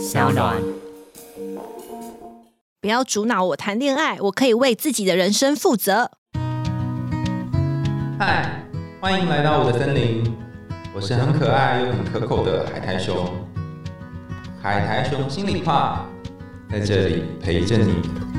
[0.00, 0.56] 小暖。
[2.80, 6.10] 不要阻挠我谈恋爱，我可以为自己的人生负责。
[8.18, 8.64] 嗨，
[8.98, 10.24] 欢迎来到我的森林，
[10.94, 13.28] 我是很可爱又很可口的海苔熊。
[14.62, 16.06] 海苔熊心里话，
[16.70, 18.29] 在这里陪着你。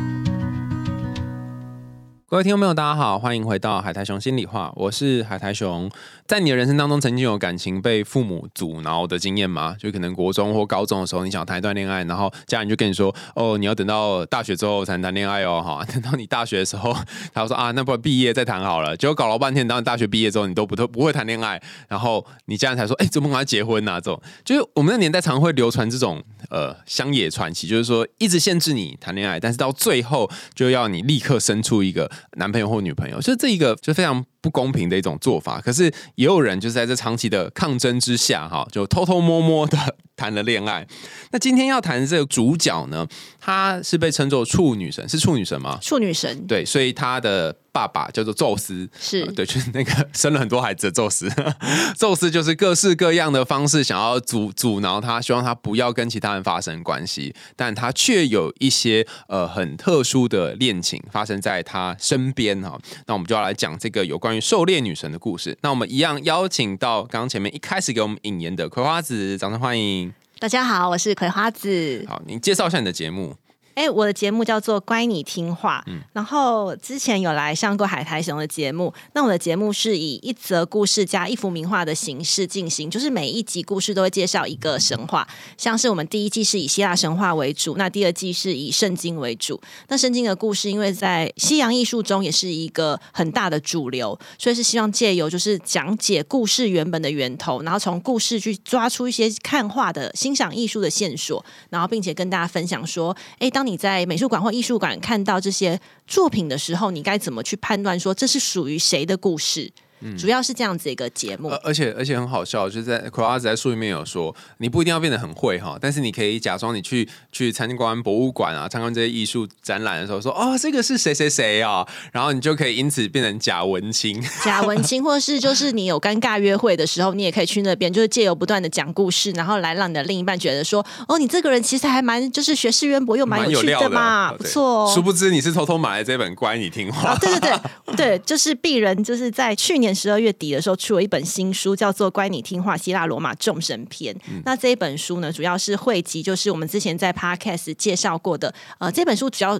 [2.31, 5.91] 各位听众朋友，大家好，欢迎回到海苔熊心里话，我是海苔熊。
[6.25, 9.75] 在你的人生当中，曾经有感情被父母阻挠的经验吗？
[9.77, 16.95] 就可能国中或高中的时候，你想谈一段恋爱，然后家人就跟你说：“哦，你要等到大学之后才能谈恋爱哦，哈， 等到你大学的时候，
[17.33, 34.25] 他说啊，那不毕业再谈好了。”结果搞了半天，当你大学毕业之后，你都不都不会谈恋爱，然后你家人才说：“哎，怎么赶快结婚啊？”这种就是我们的年代常会流传这种呃乡野传奇，就是说一直限制你谈恋爱，但是到最后就要你立刻生出一个男朋友或女朋友，所以这一个就非常。
[34.43, 35.83] 不公平的一种做法，可是
[36.15, 39.77] 也有人就是在这长期的抗争之下，哈，就偷偷摸摸的
[40.15, 40.83] 谈了恋爱。
[41.31, 43.05] 那今天要谈的这个主角呢，
[43.39, 45.77] 她是被称作处女神，是处女神吗？
[45.79, 47.55] 处女神，对，所以她的。
[47.71, 51.29] 爸爸叫做宙斯，是对，就是那个 生了很多孩子的宙斯。
[51.97, 62.77] 宙斯就是各式各样的方式想要阻阻挠他，希望他不要跟其他人发生关系，但他却有一些呃很特殊的恋情发生在他身边哈。
[63.07, 65.57] 那我们就要来讲这个有关于狩猎女神的故事。
[65.61, 70.13] 那我们一样邀请到刚刚前面一开始给我们引言的葵花子，掌声欢迎。
[70.39, 72.03] 大家好，我是葵花子。
[72.07, 73.35] 好，你介绍一下你的节目。
[73.81, 78.93] 哎，我的节目叫做《乖你听话》，嗯然后之前有来上过海苔熊的节目。
[79.13, 89.59] 那我的节目是以一则故事加一幅名画的形式进行，就是每一集故事都会介绍一个神话，像是我们第一季是以希腊神话为主，那第二季是以圣经为主。
[89.87, 109.71] 那圣经的故事，因为在西洋艺术中也是一个很大的主流，所以是希望借由就是讲解故事原本的源头，然后从故事去抓出一些看画的欣赏艺术的线索，然后并且跟大家分享说，哎，当你你在美术馆或艺术馆看到这些作品的时候，你该怎么去判断说这是属于谁的故事？
[110.17, 134.91] 主要是这样子一个节目，而且而且很好笑，就是在葵花子在书里面有说，你不一定要变得很会哈，但是你可以假装你去去参观博物馆啊，参观这些艺术展览的时候，说哦，这个是谁谁谁啊，然后你就可以因此变成假文青，假文青， 或是就是你有尴尬约会的时候，你也可以去那边，就是借由不断的讲故事，然后来让你的另一半觉得说，哦，你这个人其实还蛮就是学识渊博又蛮有趣的嘛，不错。
[134.93, 137.51] 殊不知你是偷偷买了这本乖你听话，对对
[137.85, 139.90] 对对，就是鄙人就是在去年。
[139.93, 144.13] 十二月底的时候，出了一本新书，叫做《乖你听话：希腊罗马众神篇》。
[144.45, 148.53] 那这一本书呢，主要是汇集，就是我们之前在 Podcast 介绍过的。
[148.79, 149.59] 呃，这本书主要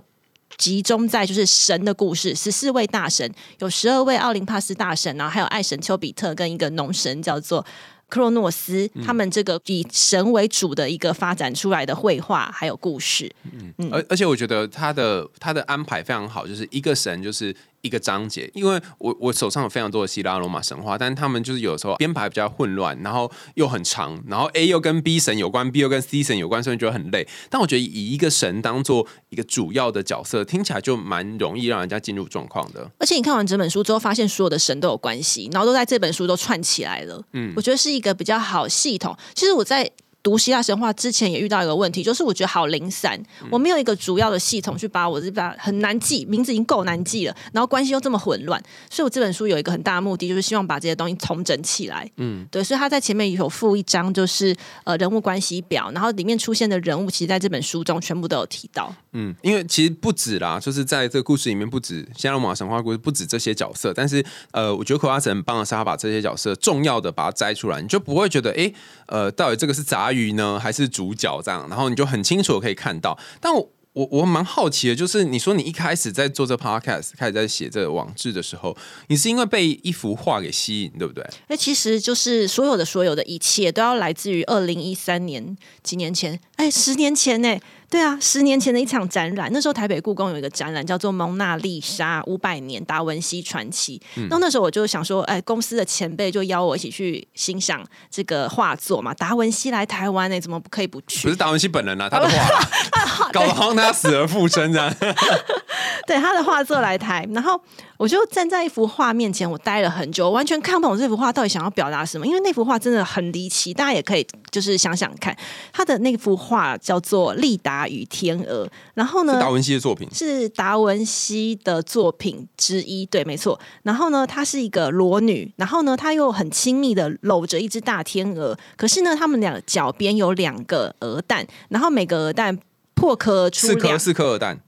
[0.58, 7.66] 集中在就是神的故事，十四位大神，有十二位奥林帕斯大神，然后还有爱神丘比特跟一个农神叫做
[8.10, 8.90] 克洛诺斯。
[9.06, 13.32] 他们这个以神为主的一个发展出来的绘画还有故事。
[13.78, 17.56] 嗯，而而且我觉得他的他的安排非常好，就是一个神就是。
[17.82, 27.28] 一个章节，因为我我手上有非常多的希腊罗马神话，但是他们就是有时候编排比较混乱，然后又很长，然后 A 又跟 B 神有关，B 又跟 C 神有关，所以觉得很累。
[27.50, 32.90] 但我觉得以一个神当做一个主要的角色，听起来就蛮容易让人家进入状况的。
[33.00, 37.24] 而且你看完整本书之后，发现所有的神都有关系，然后都在这本书都串起来了。
[37.34, 39.18] 嗯，我觉得是一个比较好系统。
[39.34, 39.92] 其实我在。
[40.24, 52.10] 读希腊神话之前也遇到一个问题，就是我觉得好零散，我没有一个主要的系统去把我这把很难记，名字已经够难记了，然后关系又这么混乱，所以我这本书有一个很大的目的，就是希望把这些东西重整起来。
[52.18, 58.94] 嗯，对，所以他在前面有附一张，就是呃人物关系表，然后里面出现的人物，其实在这本书中全部都有提到。
[59.14, 68.72] 嗯，因为其实不止啦，就是在这个故事里面不止希腊罗马神话故事，不止这些角色，但是呃，我觉得可拉神很棒的是，他把这些角色重要的把它摘出来，你就不会觉得哎，
[69.08, 71.68] 呃，到底这个是杂鱼呢，还是主角这样？
[71.70, 73.18] 然后你就很清楚可以看到。
[73.40, 78.76] 但我我我蛮好奇的，就是你说你一开始在做这 podcast，开始在写这个网志的时候，
[79.08, 81.26] 你是因为被一幅画给吸引，对不对？
[81.48, 87.58] 那其实就是所有的所有的一切都要来自于二零一三年几年前，哎，十年前呢。
[87.92, 94.02] 对啊，十年前的一场展览，那时候台北故宫有一个展览叫做《蒙娜丽莎五百年达文西传奇》。
[94.30, 99.14] 那那时候我就想说，哎，公司的前辈就邀我一起去欣赏这个画作嘛。
[99.16, 101.24] 达文西来台湾，哎，怎么不可以不去？
[101.24, 104.90] 不是达文西本人啊，他的画， 搞得好像他死而复生这样。
[106.08, 107.60] 对他的画作来台，然后
[107.98, 112.26] 我就站在一幅画面前，我待了很久，完全看不懂这幅画到底想要表达什么。
[112.26, 115.36] 因为那幅画真的很离奇，大家也可以就是想想看，
[115.72, 123.60] 他的那幅画叫做《利达与天鹅》，然后呢，达文西的作品是达文西的作品之一，对，没错。
[123.84, 132.58] 然后呢，她是一个裸女，然后呢，她又很亲密的搂着一只大天鹅，可是呢，他们俩脚边有两个鹅蛋，然后每个鹅蛋
[132.94, 134.60] 破壳而出四颗两四颗鹅蛋，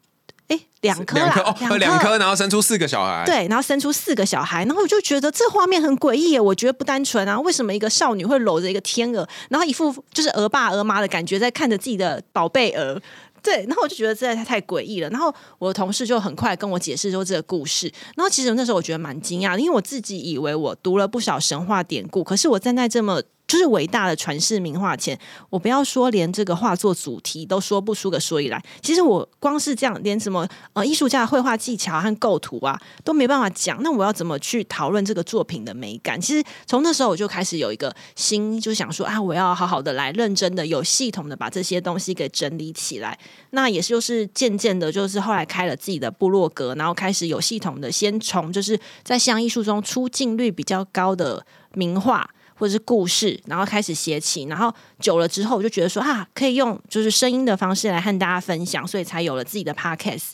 [0.53, 13.01] 哎两颗两颗啦哦，两颗，然后生出四个小孩。，对，然后生出四个小孩，然后我就觉得这画面很诡异耶，我觉得不单纯啊，为什么一个少女会搂着一个天鹅，然后一副就是鹅爸鹅妈的感觉，在看着自己的宝贝鹅。
[13.41, 15.09] 对，然后我就觉得这在太诡异了。
[15.09, 17.91] 然后我的同事就很快跟我解释说这个故事。
[18.15, 23.21] 然后其实那时候我觉得蛮惊讶的，因为我自己以为我读了不少神话典故，可是我站在这么
[23.53, 25.15] 就是伟大的传世名画前，
[25.51, 28.59] 我不要说连这个画作主题都说不出个所以来。
[28.81, 36.19] 其实我光是这样，连什么呃艺术家的绘画技巧和构图啊都没办法讲，那我要怎么去讨论这个作品的美感？
[36.19, 43.15] 其实从那时候我就开始有一个心，就想说啊，我要好好的来认真的、有系统的把这些东西给整理起来。
[43.51, 52.27] 那也是就是渐渐的，就是后来开了自己的部落格，然后开始有系统的先从就是在西洋艺术中出镜率比较高的名画。
[52.63, 60.30] 或者是故事，然后开始写起，然后久了之后，我就觉得说啊，可以用就是声音的方式来和大家分享，所以才有了自己的 podcast。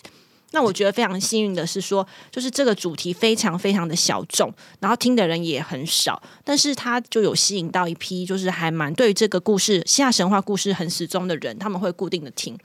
[0.52, 12.56] 那我觉得非常幸运的是说，就是这个主题非常非常的小众，然后听的人也很少，但是他就有吸引到一批就是还蛮对这个故事希腊神话故事很始终的人，他们会固定的听。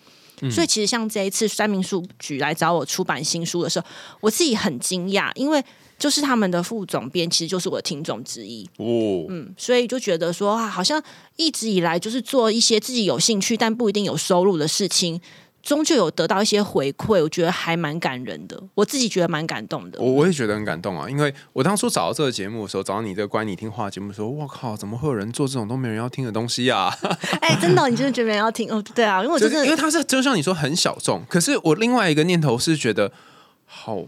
[0.50, 3.86] 所以其实像这一次三民书局来找我出版新书的时候，
[4.20, 5.62] 我自己很惊讶，因为
[5.98, 8.64] 就是他们的副总编其实就是我的听众之一。
[8.78, 11.02] 哦，嗯，所以就觉得说啊，好像
[11.36, 15.20] 一直以来就是做一些自己有兴趣但不一定有收入的事情，
[15.64, 18.62] 终究有得到一些回馈，我觉得还蛮感人的。
[18.74, 19.98] 我自己觉得蛮感动的。
[19.98, 26.94] 我我也觉得很感动啊，因为我当初找到这个节目的时候，找到你这个关你听话节目的时候，我靠，怎么会有人做这种都没人要听的东西啊？
[27.40, 28.70] 哎、真的，你真的觉得没人要听？
[28.70, 33.10] 哦，对啊，因为我就真的是因为他是就像你说很小众，可是我另外一个念头是觉得
[33.64, 34.04] 好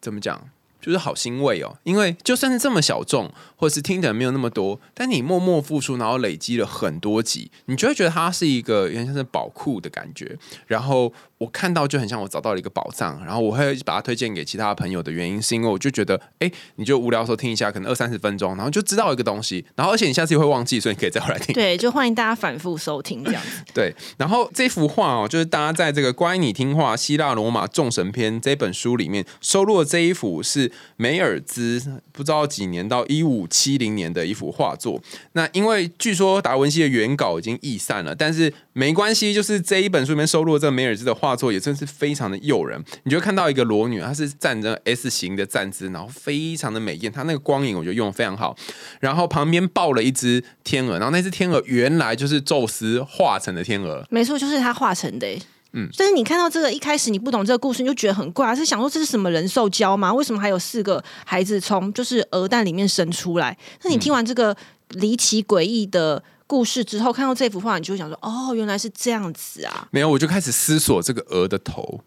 [0.00, 0.48] 怎么讲，
[0.82, 10.36] 就是好欣慰哦，因为就算是这么小众，或者是听的人没有那么多，但你默默付出，然后累积了很多集，你就会觉得它是一个有点像是宝库的感觉。
[10.66, 21.52] 然后我看到就很像我找到了一个宝藏，然后我会把它推荐给其他朋友的原因，是因为我就觉得，哎，你就无聊的时候听一下，可能二三十分钟，然后就知道一个东西，然后而且你下次也会忘记，所以你可以再回来听。
[21.54, 23.62] 对，就欢迎大家反复收听这样子。
[23.72, 31.82] 对，然后这幅画哦，就是大家在这个《乖你听话：希腊罗马众神篇》这本书里面收录的这一幅是梅尔兹
[32.12, 35.00] 不知道几年到一五七零年的一幅画作。
[35.32, 42.82] 那因为据说达文西的原稿已经易散了，但是没关系，就是这一本书里面收录的这梅尔兹的画作也真是非常的诱人。
[43.04, 48.56] 你就会看到一个裸女，她是站着 S 型的站姿，然后非常的美艳，她那个光影我觉得用的非常好。
[49.00, 54.06] 然后旁边抱了一只天鹅，然后那只天鹅原来就是宙斯化成的天鹅。
[54.10, 55.26] 没错，就是他画成的、
[55.74, 60.12] 嗯，但是你看到这个一开始你不懂这个故事，你就觉得很怪、啊，是想说这是什么人兽交吗？
[60.12, 63.56] 为什么还有四个孩子从就是鹅蛋里面生出来？
[63.82, 64.54] 那你听完这个
[64.90, 69.88] 离奇诡异的故事之后，看到这幅画，你就会想说，哦，原来是这样子啊！
[69.90, 72.00] 没有，我就开始思索这个鹅的头，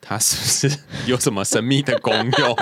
[0.00, 2.56] 它是不是有什么神秘的功用？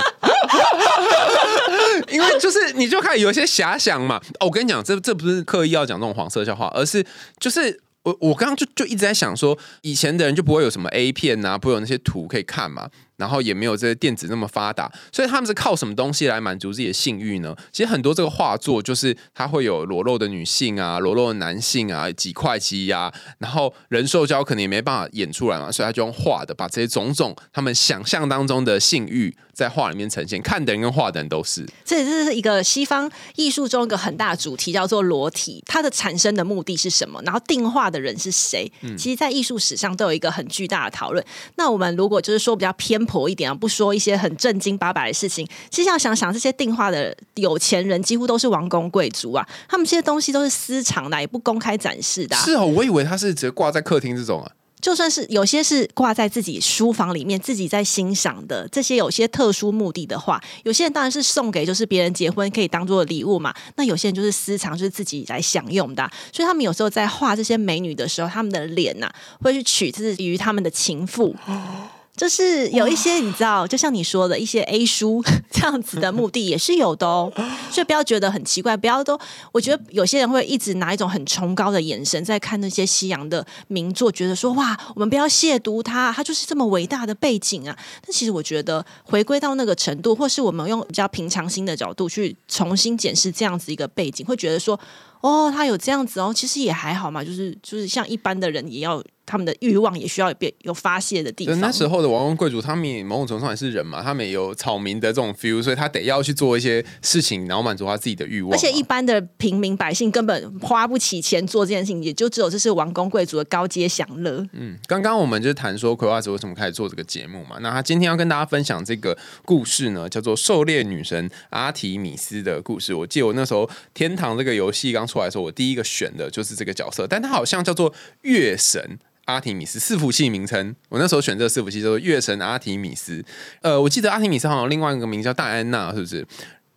[2.12, 4.20] 因为就是你就开始有一些遐想嘛。
[4.40, 7.02] 哦，我跟你讲，这这不是刻意要讲这种黄色笑话，而是
[7.38, 7.80] 就是。
[8.04, 12.88] 我我刚刚就就一直在想说，以前的人就不会有什么 A 片啊，不会有那些图可以看嘛，
[13.20, 17.54] 然后也没有这些电子那么发达，所以他们是靠什么东西来满足自己的性欲呢？
[17.70, 31.66] 其实很多这个画作就是它会有裸露的女性啊，裸露的男性啊，几块肌呀、然后人兽交可能也没办法演出来嘛，所以他就用画的把这些种种他们想象当中的性欲在画里面呈现，看的人跟画的人都是。
[31.84, 35.62] 这这是一个西方艺术中一个很大的主题，叫做裸体。
[35.66, 37.20] 它的产生的目的是什么？
[37.24, 38.70] 然后定画的人是谁？
[38.96, 41.22] 其实，在艺术史上都有一个很巨大的讨论。
[41.56, 52.44] 那我们如果就是说比较偏颇一点啊，不说一些很正经八百的事情，其实要想想，这些定画的有钱人几乎都是王公贵族啊，他们这些东西都是私藏的，也不公开展示的、啊。
[52.44, 54.52] 是哦，我以为他是直接挂在客厅这种啊。
[54.80, 63.52] 就算是有些是挂在自己书房里面，自己在欣赏的这些有些特殊目的的话，有些人当然是送给就是别人结婚可以当做礼物嘛。
[63.76, 69.12] 那有些人就是私藏，就是自己来享用的啊、所以他们有时候在画这些美女的时候，他们的脸呐、
[69.42, 71.36] 会去取自于他们的情妇。
[72.20, 77.32] 就是有一些你知道，就像你说的一些 A 书这样子的目的也是有的哦，
[77.70, 79.18] 所以不要觉得很奇怪，不要都，
[79.52, 87.74] 我觉得有些人会一直拿一种很崇高的眼神在看那些西洋的名作，觉得说哇，我们不要亵渎它，它就是这么伟大的背景啊。
[88.04, 94.78] 但其实我觉得回归到那个程度，或是我们用比较平常心的角度去重新检视这样子一个背景，会觉得说
[95.20, 99.02] 哦，他有这样子哦，其实也还好嘛，就是就是像一般的人也要。
[99.26, 101.60] 他们的欲望也需要变有发泄的地方。
[101.60, 108.50] 那时候的王公贵族，他们也某种程度上也是人嘛，他们也有草民的这种 feel，所以他得要去做一些事情，然后满足他自己的欲望。
[108.50, 114.44] 而且一般的平民百姓根本花不起钱做这件事情，也就只有这是王公贵族的高阶享乐。
[114.52, 117.58] 嗯，刚刚我们就谈说葵花子为什么开始做这个节目嘛？
[117.60, 122.92] 那他今天要跟大家分享这个故事呢，叫做狩猎女神阿提米斯的故事。
[122.92, 128.98] 我记得我那时候天堂这个游戏刚出来的时候，我第一个选的就是这个角色，但他好像叫做月神。
[129.26, 133.24] 阿提米斯四服器名称，我那时候选这个四服器叫做月神阿提米斯。
[133.60, 136.26] 呃，我记得阿提米斯好像另外一个名叫戴安娜，是不是？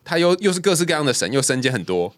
[0.04, 2.14] 他又又是各式各样的神，又身兼很多。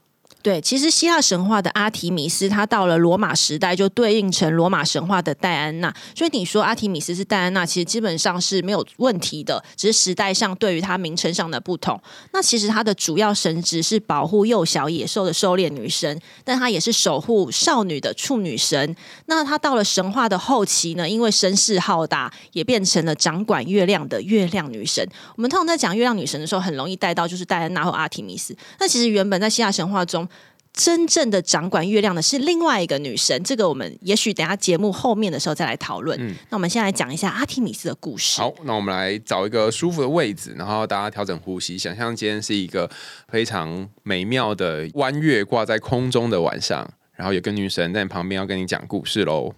[0.46, 12.00] 对，其实希腊神话的阿提米斯，他到了罗马时代就对应成罗马神话的戴安娜，所以你说阿提米斯是戴安娜，其实基本上是没有问题的，只是时代上对于它名称上的不同。
[12.32, 18.94] 那其实它的主要神职是保护幼小野兽的狩猎女神，但她也是守护少女的处女神。
[19.24, 25.04] 那她到了神话的后期呢，因为声势浩大，也变成了掌管月亮的月亮女神。
[25.34, 28.56] 我们通常在讲月亮女神的时候，很容易带到就是戴安娜或阿提米斯。
[28.78, 30.28] 那其实原本在希腊神话中，
[30.76, 36.16] 真正的掌管月亮的是另外一个女神，这个我们也许等下节目后面的时候再来讨论。
[36.50, 38.40] 那我们先来讲一下阿提米斯的故事。
[38.40, 42.88] 好，那我们来找一个舒服的位置，然后大家调整呼吸，想象今天是一个
[43.28, 49.54] 非常美妙的弯月挂在空中的晚上，然后有个女神在你旁边要跟你讲故事喽。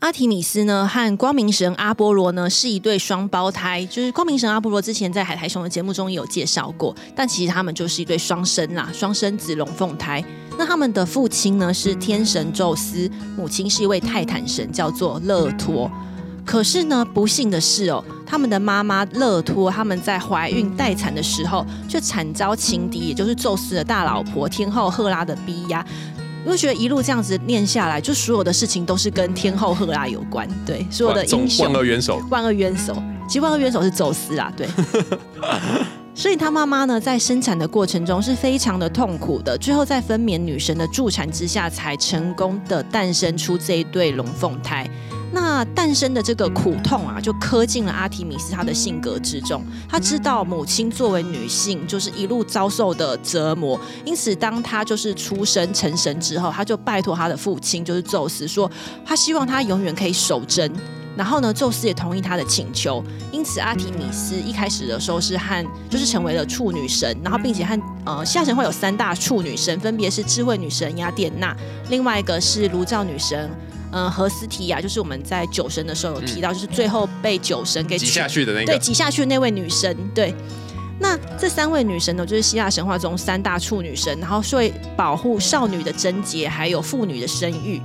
[0.00, 10.24] 阿提米斯呢和光明神阿波罗呢是一对双胞胎，就是光明神阿波罗之前在海苔熊的节目中也有介绍过，但其实他们就是一对双生啦，双生子龙凤胎。
[10.56, 15.90] 那他们的父亲呢是天神宙斯，母亲是一位泰坦神，叫做勒托。
[16.46, 25.84] 可是呢，不幸的是哦，他们的妈妈勒托他们在怀孕待产的时候，却惨遭情敌，也就是宙斯的大老婆天后赫拉的逼压。
[26.48, 32.96] 因为觉得一路这样子念下来，就所有的事情都是跟天后赫拉有关，对，所有的英雄万恶元首，万恶元首，
[33.28, 34.66] 其实万恶元首是宙斯啊，对。
[36.16, 44.88] 所以他妈妈呢，在生产的过程中是非常的痛苦的，最后在分娩女神的助产之下，才成功的诞生出这一对龙凤胎。
[45.30, 49.62] 那诞生的这个苦痛啊，就刻进了阿提米斯她的性格之中。
[49.88, 58.70] 她知道母亲作为女性，就是一路遭受的折磨，因此当她就是出生成神之后，她就拜托她的父亲，就是宙斯，说
[59.04, 60.72] 她希望她永远可以守贞。
[61.14, 63.04] 然后呢，宙斯也同意她的请求。
[63.32, 71.54] 因此，阿提米斯一开始的时候是和就是成为了处女神，然后并且和呃下神会有三大处女神，分别是智慧女神雅典娜，
[71.90, 73.50] 另外一个是炉灶女神。
[73.90, 79.96] 嗯，何斯提亚就是我们在酒神的时候有提到，就是最后被酒神给挤下去的那个，对，挤下去的那位女神。
[80.14, 80.34] 对，
[81.00, 87.80] 那这三位女神呢，就是希腊神话中三大处女神，然后会保护少女的贞洁，还有妇女的生育。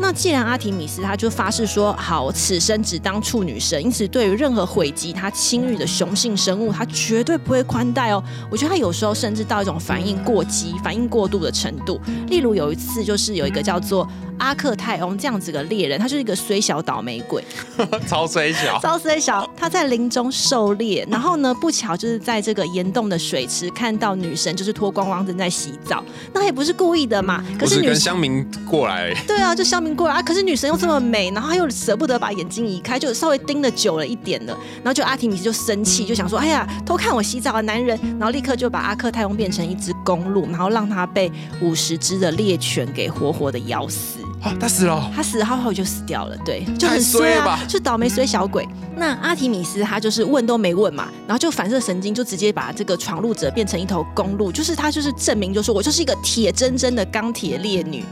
[0.00, 8.20] 那既然阿提米斯她就发誓说好，此生只当处女神，因此对于任何毁及她亲欲的雄性生物，她绝对不会宽待哦。
[8.50, 12.00] 我觉得她有时候甚至到一种反应过激、反应过度的程度。
[12.28, 14.08] 例如有一次，就是有一个叫做。
[14.38, 17.44] 阿克泰翁这样子的猎人，他就是一个虽小倒霉鬼，
[18.06, 19.48] 超虽小， 超虽小。
[19.56, 26.02] 他在林中狩猎，然后呢，不巧就是在这个岩洞的水池看到女神，就是脱光光正在洗澡。
[26.32, 27.44] 那也不是故意的嘛。
[27.58, 29.14] 可是跟乡民过来。
[29.26, 30.22] 对啊，就乡民过来啊。
[30.22, 34.56] 可是女神又这么美，然后他又舍不得把眼睛移开，就稍微盯的久了一点了。
[34.76, 44.18] 然后就阿提米斯就生气，就想说：“哎呀，偷看我洗澡的男人！”然后立刻就把阿克泰翁变成一只公鹿，然后让他被五十只的猎犬给活活的咬死。
[44.60, 48.66] 他死了，他死了，好好就死掉了，对，就很衰啊，就倒霉衰小鬼。
[48.96, 58.04] 那阿提米斯他就是问都没问嘛，然后就反射神经，就直接把这个闯入者变成一头公鹿，就是他就是证明，就说我就是一个铁铮铮的钢铁烈女。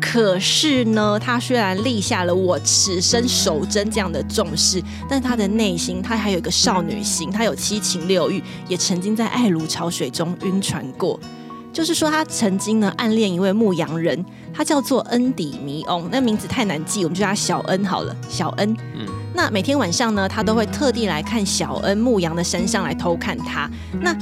[0.00, 11.18] 可是呢，他虽然立下了我此生守贞这样的重誓，但他的内心他还有一个少女心，他有七情六欲，也曾经在爱如潮水中晕船过。
[11.76, 18.16] 就是说，他曾经呢暗恋一位牧羊人，他叫做恩迪尼翁，那名字太难记，我们就叫他小恩好了。
[18.30, 23.70] 小恩，嗯，那每天晚上呢，他都会特地来看小恩牧羊的山上来偷看他。
[24.00, 24.16] 那。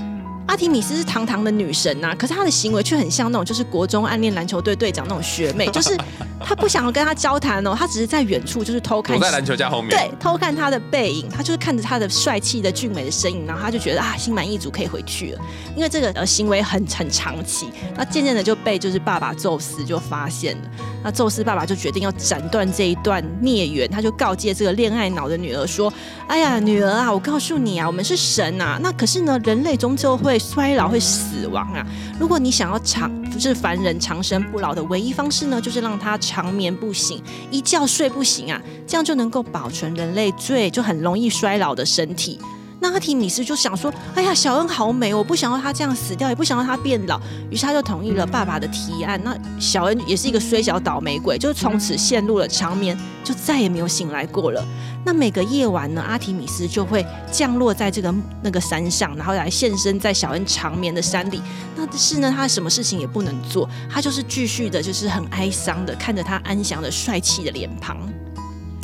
[0.47, 5.97] 阿提米斯是堂堂的女神呐，可是她的行为却很像那种就是国中暗恋篮球队队长那种学妹，就是
[6.41, 15.41] 她不想要跟他交谈哦，她只是在远处就是偷看，在篮球架后面，对，偷看他的背影，他就是看着他的帅气的俊美的身影，然后他就觉得啊，心满意足可以回去了，
[15.75, 20.63] 因为这个呃行为很很长期，那渐渐的就被就是爸爸宙斯就发现了，
[21.03, 25.93] 那宙斯爸爸就决定要斩断这一段孽缘，他就告诫这个恋爱脑的女儿说，
[26.29, 31.87] 哎呀，女儿啊，我告诉你啊，我们是神啊，那可是呢，人类终究会会衰老会死亡啊，
[32.19, 37.23] 如果你想要长就是凡人长生不老的唯一方式呢，就是让他长眠不醒，
[37.53, 42.41] 一觉睡不醒啊，这样就能够保存人类最就很容易衰老的身体。
[42.81, 47.19] 那阿提米斯就想说：“哎呀，小恩好美，我不想要她这样死掉，也不想要她变老。”
[47.51, 49.21] 于是他就同意了爸爸的提案。
[49.25, 54.63] 那小恩也是一个衰小倒霉鬼，就从此陷入了长眠，就再也没有醒来过了。
[55.07, 61.41] 那每个夜晚呢，阿提米斯就会降落在这个那个山上，然后来现身在小恩长眠的山里。
[61.77, 67.97] 那是呢，他什么事情也不能做，他就是继续的，就是很哀伤的看着他安详的帅气的脸庞。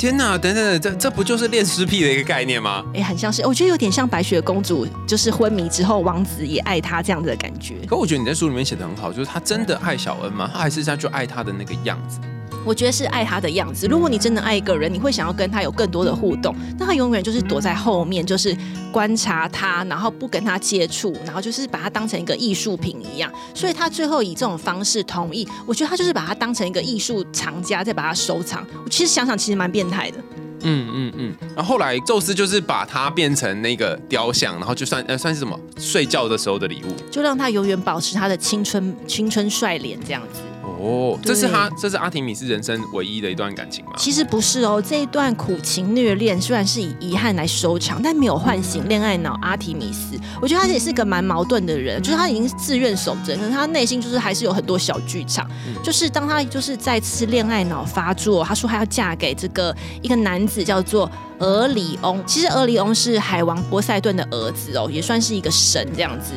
[0.01, 2.83] 天呐，等等，这这不就是恋尸癖的一个概念吗？
[2.91, 7.75] 哎，很像是，我觉得有点像白雪公主，就是昏迷之后，王子也爱她这样子的感觉。
[7.85, 10.49] 可我觉得你在书里面写的很好，就是他真的爱小恩吗？
[10.51, 12.17] 他还是他就爱他的那个样子？
[12.65, 13.87] 我觉得是爱他的样子。
[13.87, 16.55] 如果你真的爱一个人，你会想要跟他有更多的互动。
[16.77, 18.55] 那他永远就是躲在后面，就是
[18.91, 23.31] 观察他，然后不跟他接触，然后就是把他当成一个艺术品一样。
[23.53, 28.65] 所以他最后以这种方式同意，我觉得他就是把他当成一个艺术藏家，再把它收藏。
[28.83, 30.17] 我其实想想，其实蛮变态的。
[30.63, 31.35] 嗯嗯嗯。
[31.55, 40.41] 然后后来宙斯就是把他变成那个雕像，然后就算呃算是什么睡觉的时候的礼物，就让他永远保持他的青春青春帅脸这样子。
[40.63, 43.91] 哦，这是他，这是阿提米斯人生唯一的一段感情吗？
[43.97, 50.17] 其实不是哦，这一段苦情虐恋虽然是以遗憾来收场，但没有唤醒恋爱脑阿提米斯。
[50.41, 55.49] 我觉得他也是个蛮矛盾的人，就是他已经自愿守贞，可是他内心就是还是有很多小剧场。
[55.83, 61.09] 就是当他就是再次恋爱脑发作，他说他要嫁给这个一个男子，叫做。
[61.41, 66.33] 俄里翁其实俄里翁是海王波塞顿的儿子哦，也算是一个神这样子。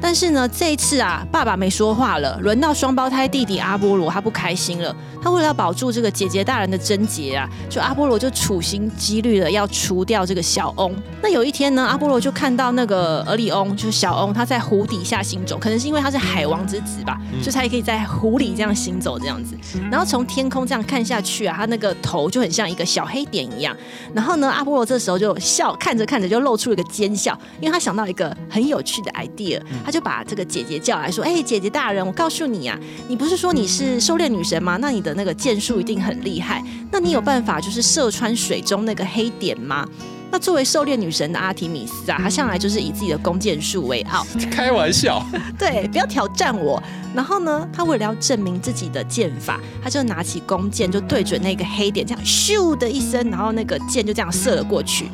[0.00, 4.94] 但是呢，这一次啊，爸爸没说话了，轮到双胞胎弟弟阿波罗，他不开心了。
[5.20, 10.94] 他为了要保住这个姐姐大人的贞洁啊，就阿波罗就处心积虑的要除掉这个小翁。
[11.20, 19.56] 那有一天呢，阿波罗就看到那个俄里翁，就是小翁，他在湖底下行走，可能是因为他是海王之子吧，就他也可以在湖里这样行走这样子。
[19.90, 23.76] 然后从天空这样看下去啊，他那个头就很像一个小黑点一样。
[24.14, 24.47] 然后呢？
[24.50, 32.78] 阿波罗这时候就笑，看着看着就露出一个奸笑，因为他想到一个很有趣的 idea，他就把这个姐姐叫来说：“哎，姐姐大人，我告诉你啊，
[33.08, 34.76] 你不是说你是狩猎女神吗？
[34.78, 39.86] 那你的那个剑术一定很厉害，那你有办法就是射穿水中那个黑点吗？”
[40.30, 44.26] 那作为狩猎女神的阿提米斯啊，她向来就是以自己的弓箭术为傲。
[44.50, 45.24] 开玩笑，
[45.58, 46.82] 对，不要挑战我。
[47.14, 55.06] 然后呢，她为了要证明自己的剑法，她就拿起弓箭，就对准那个黑点，这样咻的一声，然后那个箭就这样射了过去。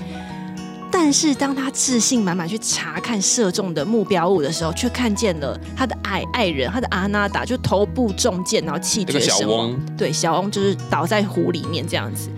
[0.90, 9.76] 但是当他自信满满去查看射中的目标物的时候，却看见了他的爱爱人，他的阿娜达就头部中箭，然后气绝身亡。
[9.96, 12.28] 对，小翁就是倒在湖里面这样子。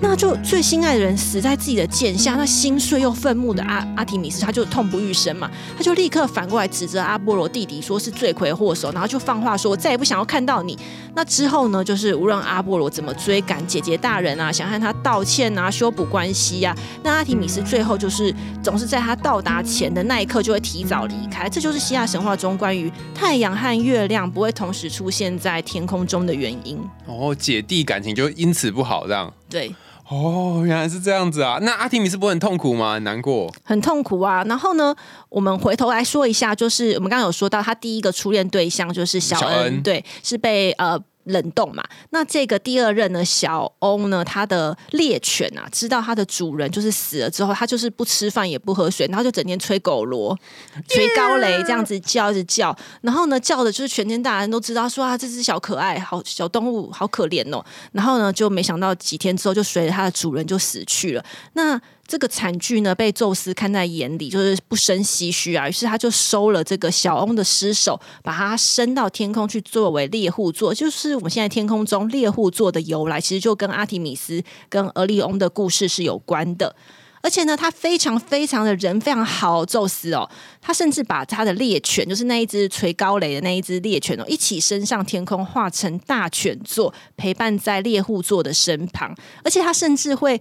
[0.00, 10.78] 那就最心爱的人死在自己的剑下，那心碎又愤怒的阿阿提米斯，他就痛不欲生嘛，他就立刻反过来指责阿波罗弟弟，说是罪魁祸首，然后就放话说，我再也不想要看到你。
[11.14, 18.32] 那之后呢，就是无论阿波罗怎么追赶姐姐大人啊，想和他道歉啊，修补关系啊，那阿提米斯最后就是
[18.62, 26.78] 总是在他到达前的那一刻就会提早离开，这就是希腊神话中关于太阳和月亮不会同时出现在天空中的原因。
[27.06, 29.74] 哦，姐弟感情就因此不好，这样对。
[30.08, 31.58] 哦，原来是这样子啊！
[31.62, 32.94] 那阿提米斯不会很痛苦吗？
[32.94, 34.42] 很难过，很痛苦啊！
[34.44, 34.94] 然后呢，
[35.28, 40.98] 我们回头来说一下，就是我们刚刚有说到，他第一个初恋对象就是小恩，对，是被呃。
[41.28, 41.82] 冷冻嘛？
[42.10, 43.24] 那这个第二任呢？
[43.24, 44.24] 小欧呢？
[44.24, 50.36] 他的猎犬啊，知道他的主人就是死了之后，他就是不吃饭也不喝水，然后就整天吹狗螺、
[50.88, 57.64] 吹高雷这样子叫一直叫，然后呢叫的就是全天大人都知道说啊，这只小可爱好小动物好可怜哦。
[57.92, 61.24] 然后呢，就没想到几天之后就随着它的主人就死去了。
[61.52, 65.68] 那这个惨剧呢，被宙斯看在眼里，就是不生唏嘘啊。
[65.68, 70.72] 于是他就收了这个小翁的尸首，把它升到天空去，作为猎户座。
[70.72, 76.74] 就是我们现在天空中猎户座的由来，其实就跟阿提米斯跟俄利翁的故事是有关的。
[77.20, 80.26] 而且呢，他非常非常的人非常好，宙斯哦，
[80.62, 89.14] 他甚至把他的猎犬，就是那一只垂高雷的那一只猎犬哦，一起升上天空，化成大犬座，陪伴在猎户座的身旁。
[89.44, 90.40] 而且他甚至会。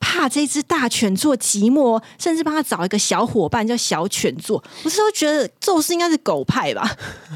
[0.00, 4.62] 怕这只大犬座寂寞，甚至帮他找一个小伙伴叫小犬座。
[4.82, 6.88] 我是都觉得宙斯应该是狗派吧，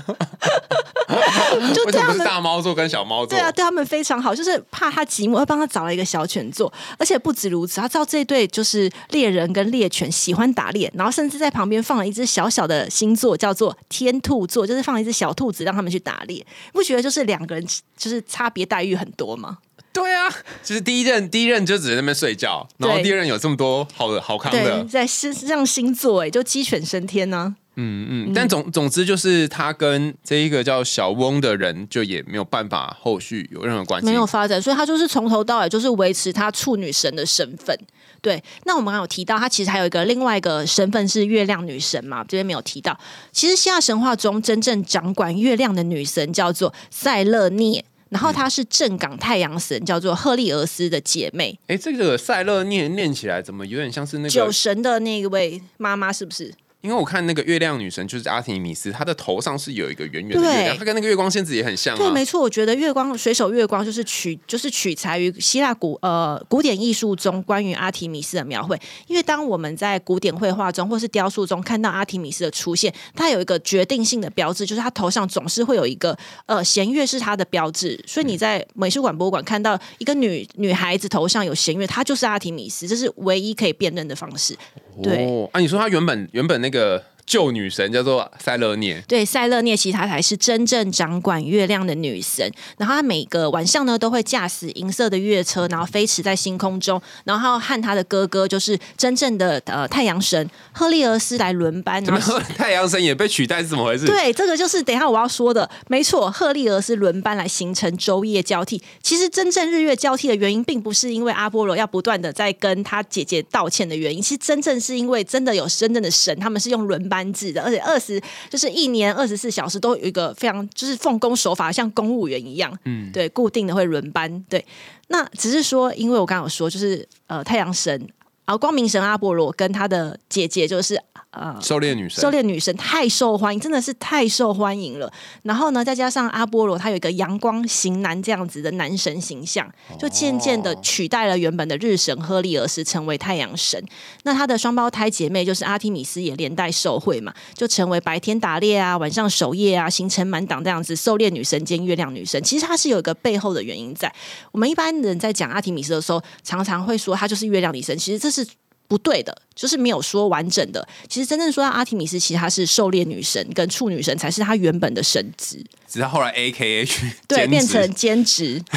[1.74, 3.36] 就为什么不是大猫座跟小猫座？
[3.36, 6.72] 对啊，对他们非常好，就是怕他寂寞，会帮他找了一个小犬座。
[6.98, 16.46] 而且不止如此，他知道这对就是猎人跟猎犬喜欢打猎，然后甚至在旁边放了一只小小的星座，叫做天兔座，就是放了一只小兔子让他们去打猎。
[16.72, 17.66] 不觉得就是两个人
[17.96, 19.58] 就是差别待遇很多吗？
[19.92, 20.28] 对啊，
[20.62, 27.56] 就是第一任，第一任就只在那边睡觉，然后第二任有这么多好的好康的，在身上星座哎，就鸡犬升天呢。
[27.80, 37.78] 嗯嗯，但总总之就是他跟这一个叫小翁的人就也没有办法后续有任何关系，没有发展，所以他就是从头到尾就是维持他处女神的身份。
[38.20, 42.98] 对，那我们刚有提到，他其实还有一个另外一个身份是月亮女神嘛，这边没有提到。
[43.30, 47.84] 其实希腊神话中真正掌管月亮的女神叫做塞勒涅。
[48.10, 51.58] 然后她是正港太阳神，叫做赫利俄斯的姐妹。
[51.66, 56.12] 哎，这个塞勒念念起来怎么有点像是那个酒神的那一位妈妈？
[56.12, 56.52] 是不是？
[56.80, 61.96] 因为我看那个月亮女神就是阿提米斯，她的头上是有一个圆圆的月亮，她跟那个月光仙子也很像。
[61.98, 68.80] 对，没错，我觉得月光水手月光就是取就是取材于希腊古呃古典艺术中关于阿提米斯的描绘。
[69.08, 77.98] 因为当我们在古典绘画中或是雕塑中看到阿提米斯的出现，它有一个决定性的标志，就是它头上总是会有一个呃弦月是它的标志。
[78.06, 84.56] 所以你在美术馆、博物馆看到一个女女孩子头上有弦月，她就是阿提米斯，这是唯一可以辨认的方式。
[85.02, 92.50] 对，啊，你说她原本原本那那个旧女神叫做塞勒涅，对，塞勒涅其实她才是真正掌管月亮的女神。
[92.78, 102.02] 然后她每个晚上呢，都会驾驶银色的月车，然后飞驰在星空中，然后和她的哥哥，就是真正的呃太阳神赫利俄斯来轮班。
[102.02, 102.18] 怎么
[102.56, 104.06] 太阳神也被取代是怎么回事？
[104.06, 108.82] 对，这个就是等一下我要说的，没错，赫利俄斯轮班来形成昼夜交替。
[109.02, 117.17] 其实真正日月交替的原因，并不是因为阿波罗要不断的在跟他姐姐道歉的原因，其实真正是因为真的有真正的神，他们是用轮班。
[117.18, 124.64] 班制的，而且二十就是一年二十四小时都有一个非常就是奉公守法，像公务员一样，嗯，对，固定的会轮班，对。
[125.08, 128.08] 那只是说，因为我刚刚有说，就是呃，太阳神，
[128.48, 130.98] 然后光明神阿波罗跟他的姐姐就是。
[131.30, 135.12] 呃，狩猎女神，狩猎女神太受欢迎，真的是太受欢迎了。
[135.42, 143.80] 然后呢，再加上阿波罗，他有一个阳光型男这样子的男神形象，就渐渐的取代了原本的日神赫利俄斯，成为太阳神。
[144.22, 150.96] 那他的双胞胎姐妹就是阿提米斯，也连带受贿嘛，就成为白天打猎啊，晚上守夜啊，行程满档这样子。
[150.96, 154.12] 狩猎女神兼月亮女神，其实它是有一个背后的原因在。
[154.50, 158.37] 我们一般人在讲阿提米斯的时候，常常会说她就是月亮女神，其实这是。
[158.86, 160.86] 不对的，就是没有说完整的。
[161.08, 168.62] 其实真正说到阿提米斯，其实她是狩猎女神跟处女神才是她原本的神职，只是后来 A K H 对变成兼职。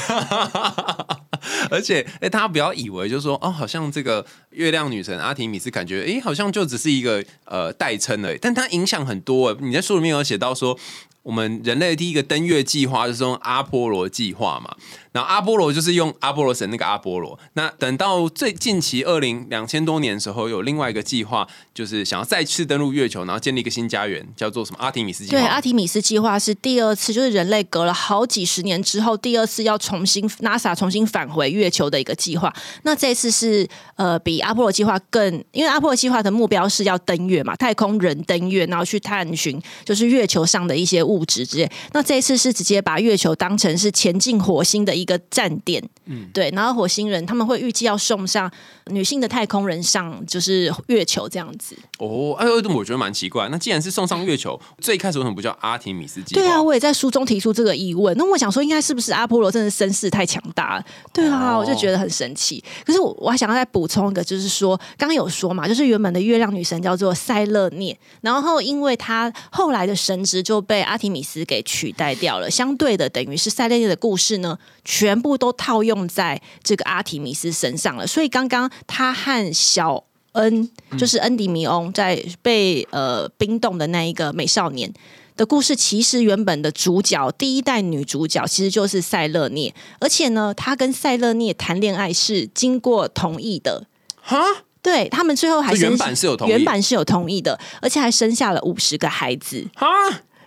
[1.72, 9.58] 而且，哎，大家不要以为就是说，哦，好像这个月亮女神阿提米斯，感觉哎，好像就只是一个呃代称而已，但她影响很多。
[9.60, 10.78] 你在书里面有写到说，
[11.24, 14.76] 我们人类第一个登月计划就是用阿波罗计划嘛。
[15.12, 17.38] 然后阿波罗就是用阿波罗神那个阿波罗。
[17.54, 25.38] 那等到最近期二零两千多年的时候，有另外一个计划，就是想要再次登陆月球，然后建立一个新家园，叫做什么阿提米斯计划。
[25.38, 32.54] 对，阿提米斯计划是第二次，就是人类隔了好几十年之后，第二次要重新 NASA 重新返回月球的一个计划。
[32.84, 41.70] 那这次是呃比阿波罗计划更，因为阿波罗计划的目标是要登月嘛，太空人登月，然后去探寻就是月球上的一些物质之类。
[41.92, 45.01] 那这次是直接把月球当成是前进火星的。
[45.01, 48.52] 一个站点，嗯，对，然后火星人他们会预计要送上
[48.88, 51.76] 女性的太空人上，就是月球这样子。
[52.00, 53.48] 哦，哎，我觉得蛮奇怪。
[53.50, 56.42] 那既然是送上月球， 最开始为什么不叫阿提米斯计划？
[56.42, 58.16] 对啊，我也在书中提出这个疑问。
[58.18, 60.86] 那我想说，应该是不是阿波罗真的声势太强大了？
[61.14, 62.64] 对啊，我就觉得很神奇。
[62.86, 72.50] 可是我我还想要再补充一个，就是说，刚刚有说嘛，就是原本的月亮女神叫做塞勒涅，然后因为她后来的神职就被阿提米斯给取代掉了。
[72.50, 74.58] 相对的，等于是塞勒涅的故事呢。
[74.92, 84.92] 全部都套用在这个阿提米斯身上了，所以刚刚他和小恩，就是恩迪米翁，在被呃冰冻的那一个美少年
[85.38, 93.86] 的故事，其实原本的主角第一代女主角其实就是塞勒涅，而且呢，他跟塞勒涅谈恋爱是经过同意的，
[94.22, 94.44] 哈，
[94.82, 99.88] 对他们最后还原版是有同意，原版是有同意的，而且还生下了五十个孩子，哈。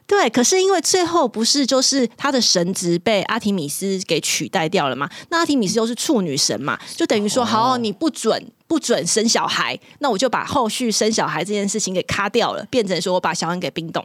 [0.07, 5.09] 对，可是因为最后不是就是他的神职被阿提米斯给取代掉了嘛？
[5.31, 6.79] 那阿提米斯又是处女神嘛？
[6.95, 14.05] 就等于说，好，你不准不准生小孩，那我就把后续生小孩这件事情给卡掉了，变成说我把小恩给冰冻。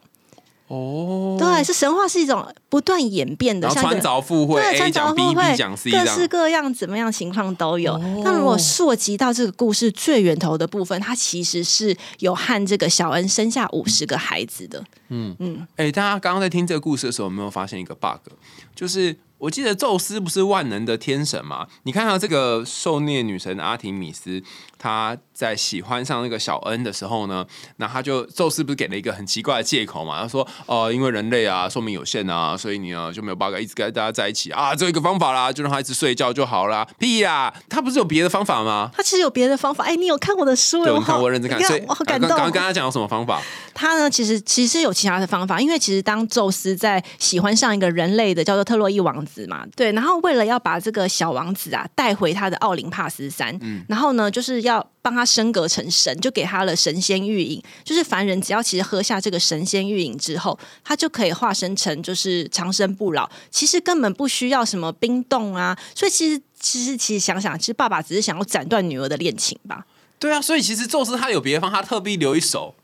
[0.67, 7.97] 哦，对，是神话是一种不断演变的，像穿凿附会，A 讲 B，B 讲 C，各式各样怎么样情况都有。
[8.23, 14.83] 那如果溯及到这个故事最源头的部分，它其实是有和这个小恩生下五十个孩子的。
[15.09, 18.31] 嗯嗯，哎，大家刚刚在听这个故事的时候，有没有发现一个 bug？
[18.75, 21.67] 就是我记得宙斯不是万能的天神嘛？
[21.83, 24.43] 你看到这个受虐女神阿提米斯，
[24.77, 25.17] 她。
[25.39, 30.21] 在喜欢上那个小恩的时候呢，那他就宙斯不是给了一个很奇怪的借口嘛？
[30.21, 34.75] 他说：“哦，因为人类啊寿命有限啊，所以你啊就没有办法一直跟大家在一起啊。
[34.75, 36.85] 只有一个方法啦，就让他一直睡觉就好啦。
[36.99, 38.91] 屁呀，他不是有别的方法吗？
[38.93, 39.85] 他其实有别的方法。
[39.85, 40.83] 哎，你有看我的书？
[40.83, 42.27] 对，我看我认真看，所以我好感动。
[42.27, 43.41] 刚刚跟他讲有什么方法？
[43.73, 54.85] 他呢，其实其实有其他的方法，因为其实当宙斯在喜欢上一个人类的叫做特洛伊王子嘛，对，然后为了要把这个小王子啊带回他的奥林帕斯山，嗯，然后呢，就是要。
[55.01, 57.61] 帮他升格成神，就给他了神仙玉饮。
[57.83, 63.29] 就是凡人只要其实喝下这个神仙玉饮之后，他就可以化身成就是长生不老。
[63.51, 65.77] 其实根本不需要什么冰冻啊。
[65.95, 69.85] 所以其实其实其实想想，其实爸爸只是想要斩断女儿的恋情吧。
[70.17, 72.75] 对啊，所以其实宙斯他有别的方，他特地留一手。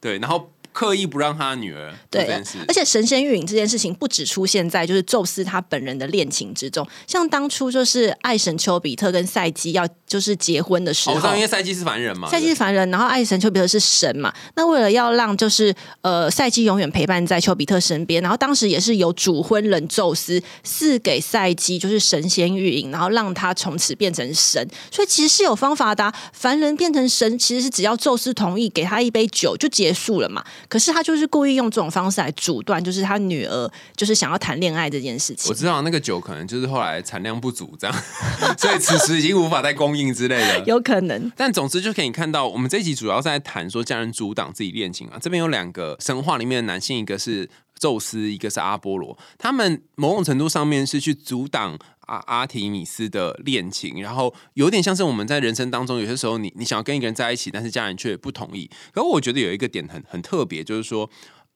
[0.00, 0.50] 对，然后。
[0.72, 2.26] 刻意不让他女儿对，
[2.68, 30.44] 而且神仙御影这件事情不只出现在就是宙斯他本人的恋情之中，像当初就是爱神丘比特跟赛基要就是结婚的时候，因为赛基是凡人嘛，赛基是凡人，然后爱神丘比特是神嘛，那为了要让就是呃赛基永远陪伴在丘比特身边，然后当时也是由主婚人宙斯赐给赛基就是神仙御影，然后让他从此变成神，所以其实是有方法的，凡人变成神其实是只要宙斯同意给他一杯酒就结束了嘛。
[30.70, 35.50] 可是他就是故意用这种方式来阻断，就是他女儿就是想要谈恋爱这件事情。
[35.50, 37.96] 我知道那个酒可能就是后来产量不足这样，
[38.56, 41.30] 所以此时已经无法再供应之类的，有可能。
[41.36, 45.18] 但总之就可以看到，我们这一集主要在谈说家人阻挡自己恋情啊。
[45.20, 51.76] 这边有两个神话里面的男性，一个是宙斯，一个是阿波罗，他们某种程度上面是去阻挡。
[52.10, 58.68] 阿阿提米斯的恋情，然后有点像是我们在人生当中，有些时候你你想要跟一个人在一起，但是家人却不同意。
[58.92, 61.08] 可我觉得有一个点很很特别，就是说，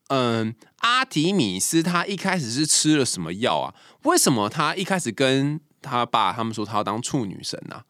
[0.08, 3.74] 嗯，阿提米斯他一开始是吃了什么药啊？
[4.04, 7.82] 为什么他一开始跟他爸他们说他要当处女神呢？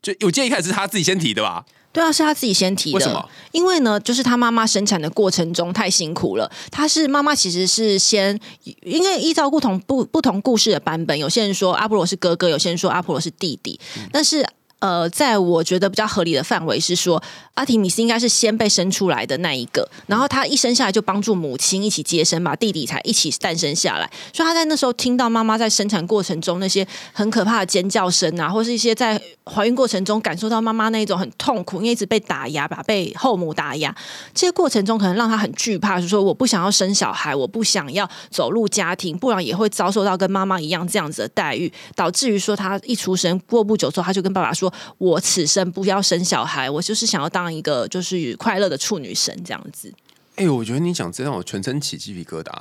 [0.00, 1.66] 就我记得一开始是他自己先提的吧？
[1.96, 2.98] 对啊，是他自己先提的。
[2.98, 3.26] 为什么？
[3.52, 6.50] 因为呢，就是他妈妈生产的过程中太辛苦了。
[6.70, 8.38] 他是妈妈其实是先，
[8.82, 13.80] 因为依照不同不不同故事的版本，有些人说阿波罗是哥哥，有些人说阿波罗是弟弟，
[14.12, 14.46] 但是。
[14.78, 17.20] 呃，在我觉得比较合理的范围是说，
[17.54, 24.08] 阿提米斯应该是先被生出来的那一个，然后他一生下来就帮助母亲一起接生，把弟弟才一起诞生下来。
[24.34, 29.20] 所以他在那时候听到妈妈在生产过程中那些很可怕的尖叫声啊，或是一些在
[29.52, 33.94] 怀孕过程中感受到妈妈那一种很痛苦，因为一直被打压，吧，被后母打压，
[34.34, 44.72] 这些过程中可能让她很惧怕，就说我不想要生小孩，我不想要走入家庭，不然也会遭受到跟妈妈一样这样子的待遇，导致于说她一出生过不久之后，她就跟爸爸说。
[44.98, 49.92] 我此生不要生小孩，我就是想要当一个就是快乐的处女神这样子。
[50.36, 52.52] 哎，我觉得你讲这让我全身起鸡皮疙瘩。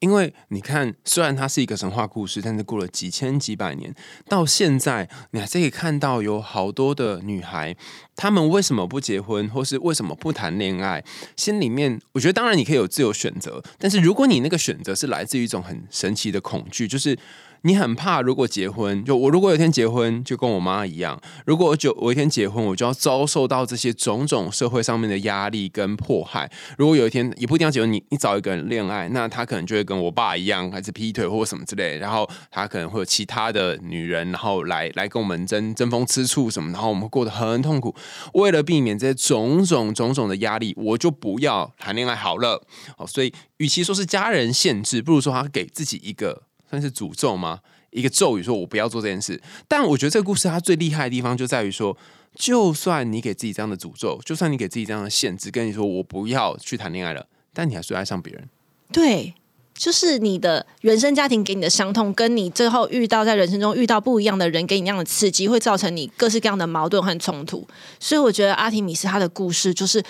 [0.00, 3.94] 因为你看，虽然它是一个神话故事，但是过了几千几百年，
[4.28, 7.76] 到现在你还是可以看到有好多的女孩，
[8.16, 11.04] 她们为什么不结婚，或是为什么不谈恋爱？
[11.36, 17.18] 心里面，我觉得当然你可以有自由选择，但是如果你那个选择是来自于一种很神奇的恐惧，就是。
[17.62, 21.20] 你很怕，如果结婚，就我如果有一天结婚，就跟我妈一样。
[21.44, 26.50] 如果我就我一天结婚，我就要遭受到这些种种社会上面的压力跟迫害。
[26.76, 31.98] 如果有一天也不一定要结婚，你你找一个人恋爱，那他可能就会跟我爸一样，还是劈腿或什么之类。
[31.98, 37.94] 然后他可能会有其他的女人，然后来来跟我们争争风吃醋什么，然后我们过得很痛苦。
[38.34, 42.66] 为了避免这些种种种种的压力，我就不要谈恋爱好了。
[42.96, 46.47] 哦，所以与其说是家人限制，不如说他给自己一个。
[46.68, 47.60] 算是诅咒吗？
[47.90, 49.40] 一个咒语，说我不要做这件事。
[49.66, 51.96] 但我觉得这个故事它最厉害的地方就在于说，
[52.34, 58.46] 就算你给自己这样的诅咒，就算你给自己这样的限制，跟你说我不要去谈恋爱了，但你还是爱上别人。
[58.92, 59.32] 对，
[59.74, 67.66] 就是你的原生家庭给你的伤痛，跟你最后遇到在人生中遇到不一样的人给你那样的刺激，会造成你各式各样的矛盾和冲突。
[67.98, 70.04] 所以我觉得阿提米斯他的故事，就是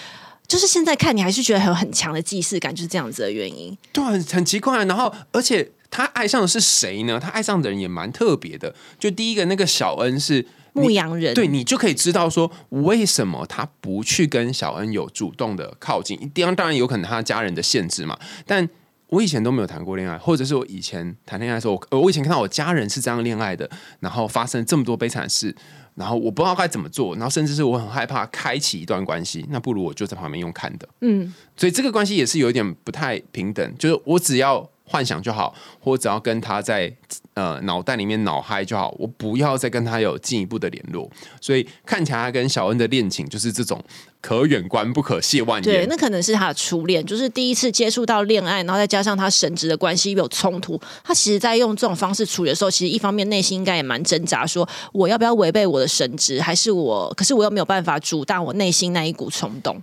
[0.48, 3.78] 就是现在看你还是觉得很有很强的既视感，就是这样子的原因。
[3.92, 4.84] 对，很奇怪。
[4.84, 5.70] 然后而且。
[5.90, 7.18] 他爱上的是谁呢？
[7.18, 8.74] 他爱上的人也蛮特别的。
[8.98, 16.20] 就第一个那个小恩是牧羊人，对你就可以知道说为什么他不去跟小恩有主动的靠近。
[16.22, 18.18] 一定当然有可能他家人的限制嘛。
[18.46, 18.68] 但
[19.08, 23.68] 我以前都没有谈过恋爱，或者是我以前谈恋爱的时候，我我以前看到我家人是这样恋爱的，
[24.00, 25.56] 然后发生这么多悲惨事，
[25.94, 30.86] 然后我不知道该怎么做，然后甚至是我很害怕开启一段关系，那不如我就在旁边用看的。
[31.00, 34.68] 嗯，所以这个关系也是有一点不太平等，就是我只要。
[34.88, 36.92] 幻想就好，或只要跟他在
[37.34, 41.08] 呃脑袋里面脑嗨就好，我不要再跟他有进一步的联络。
[41.40, 43.82] 所以看起来他跟小恩的恋情就是这种
[44.20, 59.80] 可远观不可亵玩对，那可能是他的初恋，就是第一次接触到恋爱，然后再加上他神职的关系有冲突，他其实在用这种方式处理的时候，其实一方面内心应该也蛮挣扎，说我要不要违背我的神职，还是我，可是我又没有办法阻挡我内心那一股冲动。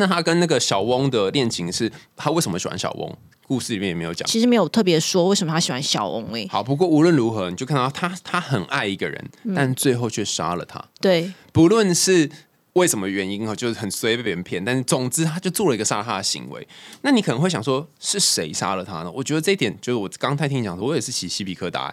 [0.00, 3.16] 那他跟那个小翁的恋情是，他为什么喜欢小翁？
[3.46, 4.26] 故事里面也没有讲。
[4.28, 10.82] 其实没有特别说为什么他喜欢小翁诶、好，不过无论如何，你就看到他，他很爱一个人，嗯但最后却杀了他。
[11.00, 12.30] 对，不论是
[12.74, 16.66] 为什么原因哈，就是很衰被别人骗，但是总之他就做了一个杀他的行为。
[17.02, 19.10] 那你可能会想说，是谁杀了他呢？
[19.10, 21.90] 我觉得这一点就是我刚才听你讲的，我也是起鸡皮疙瘩。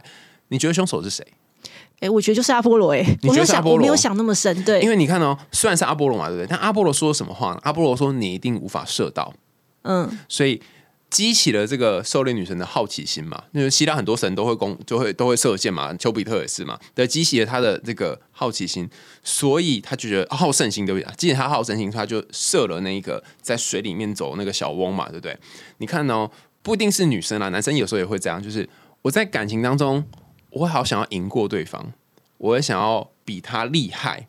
[0.49, 1.25] 你觉得凶手是谁？
[2.01, 6.47] 诶、我觉得就是阿波罗诶、你我没有想，我没有想那么深，对，因为你看哦，虽然是阿波罗嘛，对不对？
[6.47, 7.59] 但阿波罗说什么话呢？
[7.63, 9.33] 阿波罗说你一定无法射到，
[9.81, 10.61] 嗯，所以
[11.09, 13.41] 激起了这个狩猎女神的好奇心嘛。
[13.51, 18.87] 因为希腊很多神都会攻，就会都会射箭嘛，丘比特也是嘛，对，激起了他的这个好奇心，
[19.23, 21.07] 所以他就觉得好胜心，对不对？
[21.17, 25.35] 激起他好胜心，他就射了那一个在水里面走那个小翁嘛，对不对？
[25.79, 26.29] 你看哦，
[26.61, 28.69] 不一定是女生啦，男生有时候也会这样，就是
[29.01, 30.03] 我在感情当中，
[30.57, 31.93] 我会好想要赢过对方，
[32.39, 34.27] 我会想要比他厉害，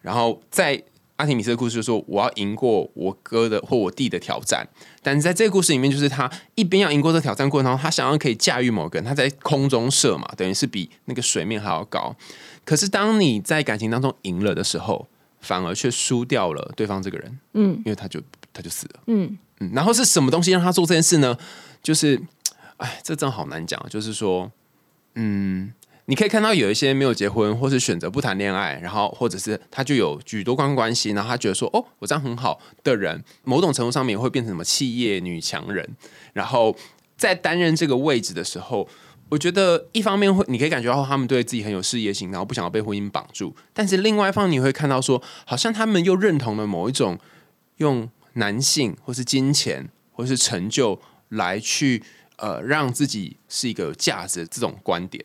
[0.00, 0.82] 然后在
[1.16, 4.68] 阿提米斯的故事就说我要赢过我哥的或我弟的挑战，
[5.02, 12.14] 但是在这个故事里面，就是他一边要赢过这挑战过程他想要可以驾驭某个人，他在空中射嘛，等于是比那个水面还要高。
[12.64, 15.06] 可是当你在感情当中赢了的时候，
[15.40, 18.20] 反而却输掉了对方这个人，嗯，因为他就
[18.52, 21.36] 他就死了，嗯嗯，然后是什么东西让他做这件事呢？
[21.80, 22.20] 就是，
[22.78, 24.50] 哎，这真的好难讲，就是说，
[25.20, 25.72] 嗯，
[26.06, 35.96] 你可以看到有一些没有结婚，或是选择不谈恋爱，然后或者是他就有举多关关系，然后他觉得说，哦，我这样很好的人，某种程度上面会变成什么企业女强人，
[36.32, 36.76] 然后
[37.16, 38.88] 在担任这个位置的时候。
[39.30, 47.18] 我觉得一方面会，你可以感觉到他们对自己很有事业心，然后不想要被婚姻绑住；但是另外一方，你会看到说，好像他们又认同了某一种
[47.76, 52.02] 用男性或是金钱或是成就来去
[52.38, 55.24] 呃让自己是一个有价值的这种观点，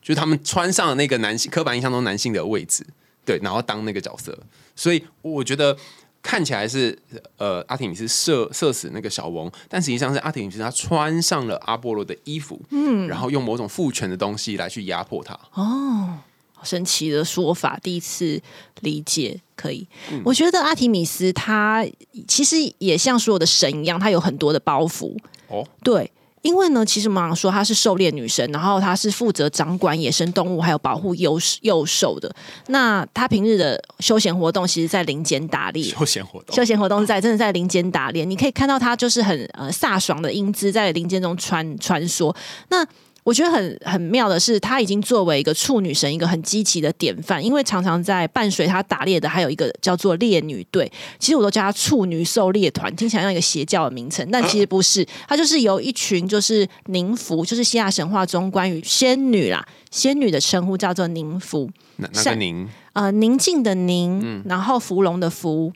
[0.00, 2.84] 就是他们穿上了那个男性刻板印象中男性的位置，
[3.24, 4.36] 对，然后当那个角色，
[4.74, 5.76] 所以我觉得
[6.22, 6.98] 看起来是
[7.36, 16.18] 呃阿提米斯射射死那个小翁，但实际上是阿提米斯他穿上了阿波罗的衣服，嗯，然后用某种父权的东西来去压迫他，哦
[16.64, 18.40] 神奇的说法，第一次
[18.82, 19.40] 理解。
[19.56, 20.20] 可以，嗯。
[20.24, 21.84] 我觉得阿提米斯他
[22.26, 25.16] 其实也像所有的神一样，他有很多的包袱。
[25.46, 26.10] 哦，对，
[26.42, 32.32] 因为呢，其实我们想说她是狩猎女神，然后她是负责掌管野生动物还有保护幼幼兽的。
[32.66, 35.84] 那她平日的休闲活动，其实在林间打猎。
[35.84, 42.34] 休闲活动休闲活动是在真的在林间打猎，你可以看到她就是很呃飒爽的英姿在林间中穿穿梭。
[42.68, 42.86] 那
[43.24, 65.72] 我觉得很很妙的是，她已经作为一个处女神一个很积极的典范，因为常常在伴随她打猎的还有一个叫做猎女队，其实我都叫她处女狩猎团，听起来像一个邪教的名称，但其实不是，它就是由一群就是宁芙，就是希腊神话中关于仙女啦，仙女的称呼叫做宁芙，那那个善宁，呃，宁静的宁，然后芙蓉的芙，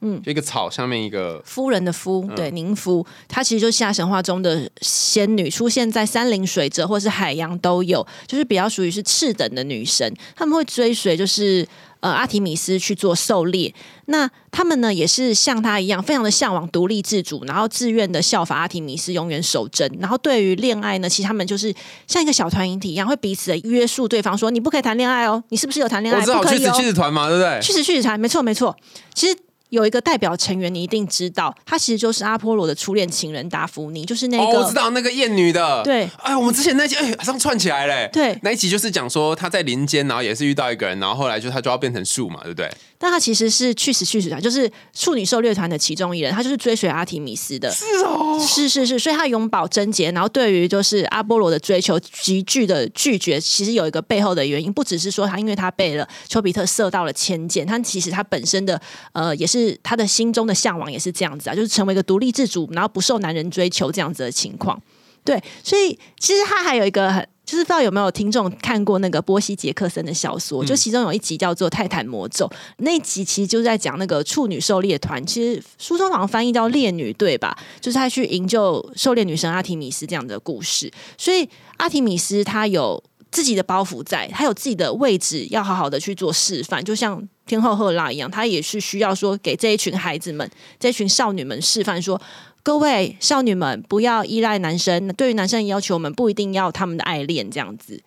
[0.00, 11.66] 就一个草下面一个夫人的夫，对，宁夫，她其实就是希腊神话中的仙女，出现在山林水泽或是海洋都有，就是比较属于是次等的女神，他们会追随就是
[11.98, 13.74] 呃阿提米斯去做狩猎，
[14.06, 19.90] 那他们呢也是像她一样，非常的向往独立自主，然后自愿的效法阿提米斯，永远守贞。
[19.98, 21.74] 然后对于恋爱呢，其实他们就是
[22.06, 26.20] 像一个小团体一样，会彼此的约束对方说，你不可以谈恋爱哦，你是不是有谈恋爱？
[26.20, 26.70] 我知道去死。
[26.70, 27.60] 去死团嘛，对不对？
[27.60, 28.76] 去死去死团，没错没错。
[29.12, 29.36] 其实
[29.70, 38.38] 有一个代表成员，你一定知道，他其实就是阿波罗的初恋情人达芙妮，就是那哦，个、我知道那个艳女的，对，哎，我们之前那集哎，好像串起来嘞，对。
[38.42, 42.70] 那一集就是讲说他在林间，然后也是遇到一个人，然后后来就他就要变成树嘛，对不对？
[43.00, 47.70] 但他其实是去死去死团，就是处女狩猎团的其中一人，他就是追随阿提米斯的。
[47.70, 58.80] 是哦，是是是，所以他永葆贞洁，然后对于就是阿波罗的追求急剧的拒绝，其实有一个背后的原因，不只是说他因为他被了丘比特射到了千箭，他其实他本身的
[59.12, 64.80] 呃也是他的心中的向往也是这样子啊，就是成为一个独立自主，然后不受男人追求这样子的情况。
[65.24, 67.26] 对，所以其实他还有一个很。
[67.48, 72.44] 就是不知道有没有听众看过那个波西·杰克森的小说，就其中有一集叫做《泰坦魔咒》，
[72.76, 80.92] 那一集其实就是在讲那个处女狩猎团，其实书中好像翻译叫猎女队吧，就是他去营救狩猎女神阿提米斯这样的故事。
[81.16, 92.20] 所以阿提米斯她有自己的包袱在，她有自己的位置，要好好的去做示范，就像天后赫拉一样，她也是需要说给这一群孩子们、这群少女们示范说，
[92.62, 98.02] 各位少女们不要依赖男生，对于男生的要求，我们不一定要他们的爱恋这样子。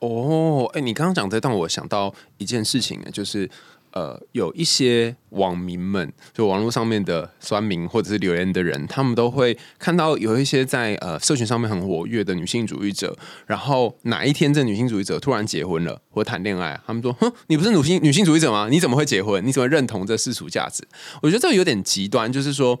[0.00, 3.48] 哦，哎，你刚刚讲这，让我想到一件事情，就是
[3.92, 13.16] 呃，有一些网民们，就网络上面的酸民或者是留言的人，他们都会看到有一些在呃社群上面很活跃的女性主义者，
[13.46, 18.68] 然后哪一天这女性主义者突然结婚了或谈恋爱，他们说：“哼，你不是女性女性主义者吗？
[18.70, 19.44] 你怎么会结婚？
[19.46, 20.86] 你怎么认同这世俗价值？”
[21.22, 22.78] 我觉得这个有点极端，就是说。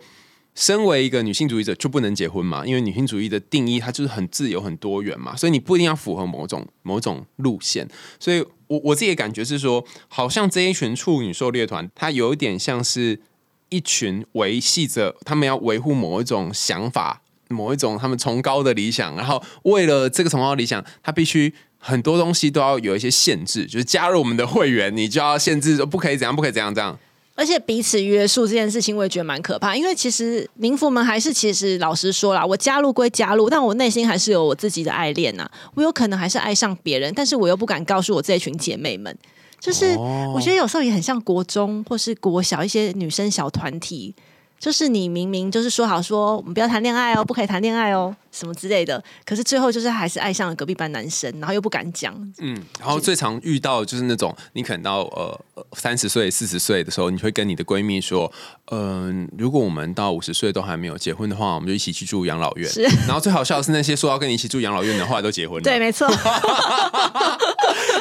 [0.56, 2.64] 身为一个女性主义者，就不能结婚嘛？
[2.64, 7.86] 因为女性主义的定义，它就是很自由、很多元嘛，所以你不一定要符合某种某种路线。
[8.18, 13.20] 所以，我我自己的感觉是说，好像这一群处女狩猎团，它有一点像是
[13.68, 26.98] 一群维系着他们要维护某一种想法、某一种他们崇高的理想，然后为了这个崇高的理想，他必须很多东西都要有一些限制，就是加入我们的会员，你就要限制不可以怎样，不可以怎样这样。
[27.36, 29.76] 而且彼此约束这件事情，我也觉得蛮可怕。
[29.76, 35.48] 因为其实民服们还是，其实老实说啦，我加入归加入，但我内心还是有我自己的爱恋呐。
[35.74, 39.14] 我有可能还是爱上别人，但是我又不敢告诉我这群姐妹们。
[39.60, 39.94] 就是
[40.34, 44.14] 我觉得有时候也很像国中或是国小一些女生小团体。
[44.58, 49.02] 就是你明明就是说好说我们不要谈恋爱哦，不可以谈恋爱哦，什么之类的。
[49.24, 52.14] 可是最后就是还是爱上了隔壁班男生，然后又不敢讲。
[52.38, 55.38] 嗯，然后最常遇到就是那种你可能到呃
[55.74, 58.32] 三十岁、四十岁的时候，你会跟你的闺蜜说，
[58.70, 62.68] 嗯，如果我们到五十岁都还没有结婚的话，我们就一起去住养老院。
[62.68, 62.82] 是。
[63.06, 65.62] 然后最好笑的是那些说要跟你一起住养老院的，后来都结婚了。
[65.68, 66.08] 对，没错。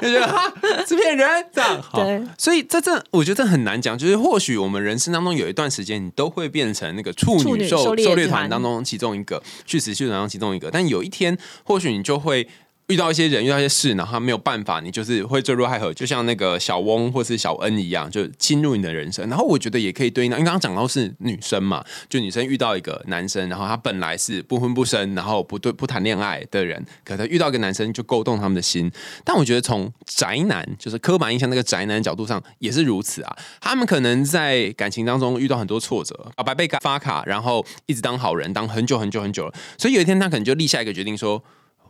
[0.02, 0.54] 就觉得哈
[0.86, 1.82] 是骗人这样。
[1.94, 2.22] 对。
[2.38, 6.45] 所以这这我觉得这很难讲，就是或许我们人生当中有一段时间，你都会。
[6.46, 10.70] 会变成那个处女狩狩猎团当中其中一个，去死去当中其中一个。
[10.72, 12.48] 但有一天，或许你就会。
[12.88, 19.28] 遇到一些人，遇到一些事，然后没有办法，你就是会坠入爱河，就像那个小翁或是小恩一样，就侵入你的人生。
[19.28, 28.92] 然后我觉得也可以对应到，因为刚刚讲到是女生嘛，就女生遇到一个男生，然后他本来是不婚不生，然后不对不谈恋爱的人，可他遇到一个男生就勾动他们的心。
[29.24, 33.36] 但我觉得从宅男，就是刻板印象那个宅男角度上也是如此啊。
[33.60, 41.44] 他们可能在感情当中遇到很多挫折，啊，白被发卡，然后一直当好人，当很久很久很久了，所以有一天他可能就立下一个决定说。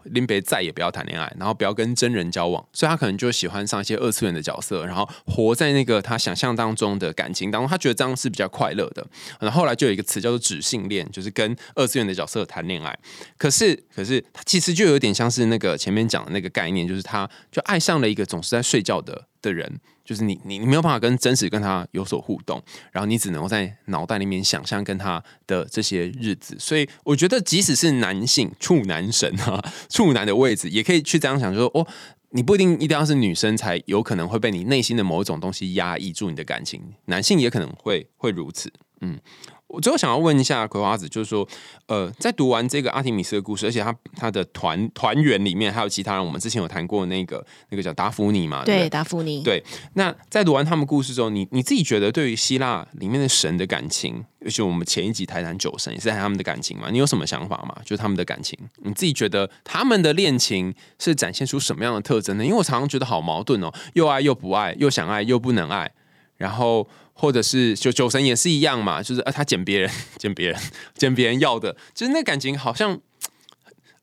[0.06, 9.06] 林北再也不要谈恋爱，然后不要跟真人交往，所以他可能就喜欢上一些二次元的角色，然后活在那个他想象当中的感情当中，他觉得这样是比较快乐的。
[9.40, 12.98] 然后后来就有一个词叫做“指性恋”，就是跟二次元的角色谈恋爱。
[13.38, 19.80] 可是，可是他其实就有点像是那个前面讲的那个概念，就是他就爱上了一个总是在睡觉的的人。
[20.06, 26.56] 就是你，你你没有办法跟真实跟他有所互动，然后你只能够在脑袋里面想象跟他的这些日子。
[26.60, 31.88] 所以我觉得，即使是男性处男神啊，处男的位置，也可以去这样想，就说哦，
[32.30, 39.20] 你不一定一定要是女生才有可能会被你内心的某一种东西压抑住你的感情，男性也可能会会如此，嗯。
[39.68, 41.46] 我最后想要问一下葵花子，就是说，
[41.88, 48.64] 呃，在读完这个阿提米斯的故事，而且他他的团团员里面还有其他人，我们之前有谈过那个那个叫达芙妮嘛？
[48.64, 49.42] 对，达芙妮。
[49.42, 49.62] 对，
[49.96, 56.90] 那在读完他们故事之后，你你自己觉得对于希腊里面的神的感情，尤其我们前一集谈谈酒神也是谈他们的感情嘛？
[56.92, 57.76] 你有什么想法吗？
[57.84, 62.46] 就是他们的感情，你自己觉得他们的恋情是展现出什么样的特征呢？
[62.46, 65.92] 因为我常常觉得好矛盾哦，又爱又不爱，又想爱又不能爱，
[66.38, 66.88] 然后。
[67.18, 69.90] 或者是酒酒神也是一样嘛，就是呃他捡别人
[70.20, 70.60] 捡别人
[70.96, 73.00] 捡别人要的，就是那感情好像，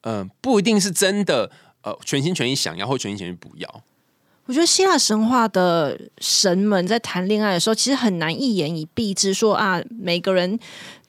[0.00, 1.50] 呃不一定是真的
[1.82, 3.82] 呃全心全意想要或全心全意不要。
[4.46, 10.58] 我觉得希腊神话的神们在谈恋爱的时候，其实很难一言以蔽之说啊，每个人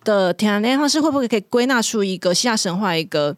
[0.04, 3.36] 的谈恋爱方式会不会可以归纳出一个希腊神话一个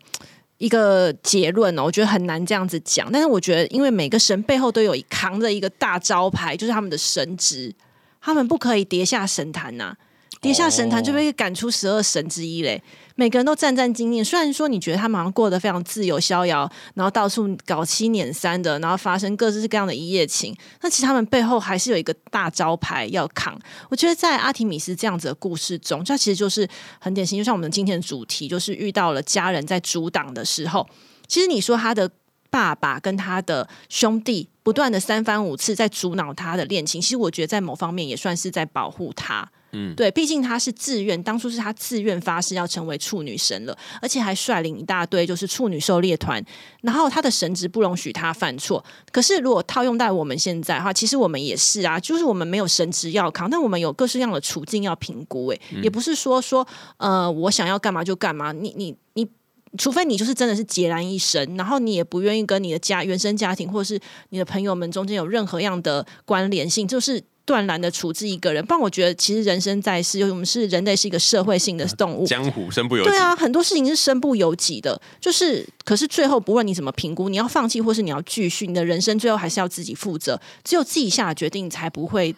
[0.57, 1.83] 一个结论呢？
[1.83, 3.09] 我觉得很难这样子讲。
[3.11, 7.73] 但是我觉得，因为每个神背后都有扛着一个大招牌，就是他们的神职。
[8.25, 9.95] 他们不可以跌下神坛呐，
[10.41, 12.81] 跌下神坛就被赶出十二神之一嘞。
[13.13, 14.25] 每个人都战战兢兢。
[14.25, 23.55] 虽然说你觉得他们好像过得非常自由逍遥，然后到处搞七捻三的，然后发生各式各样的一夜情，那其实他们背后还是有一个大招牌要扛。
[23.89, 26.67] 我觉得在阿提米斯这样子的故事中，这其实就是
[26.99, 30.87] 很典型，就像我们今天的主题，就是遇到了家人在阻挡的时候，
[31.27, 32.09] 其实你说他的。
[32.49, 39.49] 爸爸跟他的兄弟不断的三番五次在阻挠他的恋情，其实我觉得在某方面也算是在保护他。
[39.77, 46.41] 嗯，对，毕竟他是自愿，当初是他自愿发誓要成为处女神了，而且还率领一大堆就是处女狩猎团。
[46.81, 48.81] 然后他的神职不容许他犯错。
[49.11, 55.47] 可是如果套用在我们现在的话，其实我们也是啊，就是我们没有神职要扛，但我们有各式各样的处境要评估。
[55.47, 56.65] 哎，也不是说说
[56.95, 58.53] 呃，我想要干嘛就干嘛。
[58.53, 59.27] 你你你。
[59.77, 63.99] 除非你就是真的是孑然一身，然后你也不愿意跟你的家原生家庭或者是
[64.29, 68.65] 你的朋友们中间有任何样的关联性，就是断然的处置一个人。
[68.65, 73.09] 不然，我觉得其实人生在世，我们是人类，是一个社会性的动物，江湖身不由己。
[73.09, 74.99] 对啊，很多事情是身不由己的。
[75.19, 80.39] 就是，可是最后不论你怎么评估，你要放弃或是你要继续，你的人生最后还是要自己负责。
[80.63, 82.35] 只有自己下决定，才不会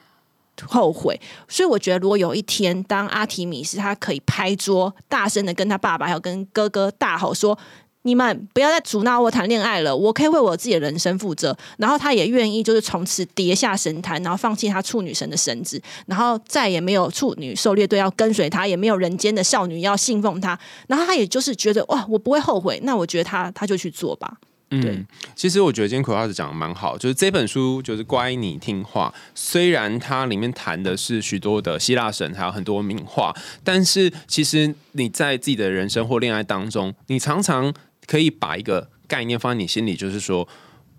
[0.66, 1.20] 后悔。
[1.47, 7.58] 所以，我觉得如果有一天，当阿提米斯他可以拍桌，大声的跟他爸爸还有跟哥哥大吼说。
[8.03, 11.53] 你们不要再阻挠我谈恋爱了，我可以为我自己的人生负责。
[11.78, 20.58] 然后他也愿意，就是从此跌下神坛，然后放弃他处女神的神子，然后再也没有处女狩猎队要跟随他，也没有人间的少女要信奉他。
[20.88, 22.80] 然后他也就是觉得哇，我不会后悔。
[22.84, 24.38] 那我觉得他他就去做吧。
[24.72, 25.05] 嗯，
[25.36, 29.13] 其实我觉得今天葵花子讲的蛮好，就是这本书就是乖你听话。
[29.34, 37.74] 虽然它里面谈的是许多的希腊神，还有很多名画，但是其实你在自己的人生或恋爱当中，你常常。
[38.05, 40.47] 可以把一个概念放在你心里，就是说，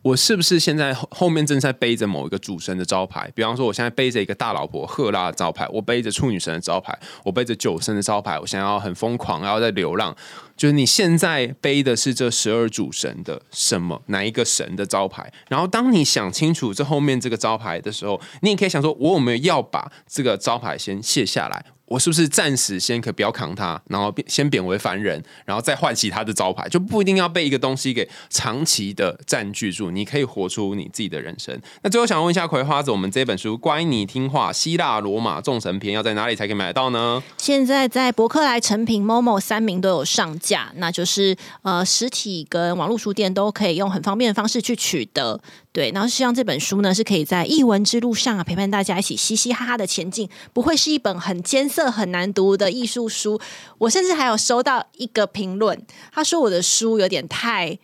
[0.08, 3.30] 我是不是现在后面正在背着某一个主神的招牌？
[3.34, 10.16] 比方说，我现在背着一个大老婆赫拉的招牌，我背着处女神的招牌，我背着酒神的招牌，我想要很疯狂，然后在流浪。
[10.56, 15.30] 就是你现在背的是这十二主神的什么哪一个神的招牌？
[15.48, 21.66] 然后当你想清楚这后面这个招牌的时候，你也可以想说，我有没有要把这个招牌先卸下来？
[21.88, 31.58] 我是不是暂时先可不要扛他，然后先贬为凡人，然后再唤起他的招牌，就不一定要被一个东西给长期的占据住，你可以活出你自己的人生。
[31.82, 37.22] 那最后想问一下葵花子，我们这本书《乖你听话：希腊罗马众神篇》要在哪里才可以买到呢？
[37.38, 45.40] 现在在博客来、成品、Momo 三名都有上架，那就是呃实体跟网络书店都可以用很方便的方式去取得。
[45.78, 53.40] 对，然后希望这本书呢是可以在译文之路上啊陪伴大家一起嘻嘻哈哈的前进，不会是一本很艰涩、很难读的艺术书。
[53.78, 55.80] 我甚至还有收到一个评论，
[56.12, 57.78] 他说我的书有点太、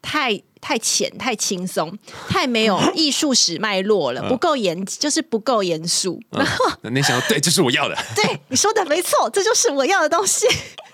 [0.00, 1.98] 太、太浅、太轻松、
[2.28, 6.22] 太没有 艺术史脉络了，不够严，就是不够严肃。
[6.30, 7.96] 然后，你想要对，这是我要的。
[8.14, 10.46] 对，你说的没错，这就是我要的东西。